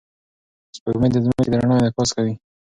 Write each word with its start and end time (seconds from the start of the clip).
سپوږمۍ 0.75 1.09
د 1.11 1.17
ځمکې 1.25 1.49
د 1.51 1.53
رڼا 1.59 1.75
انعکاس 1.77 2.09
کوي. 2.17 2.33